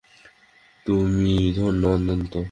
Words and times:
তুমি 0.85 1.35
ধন্য 1.57 1.83
অন্তু! 2.13 2.39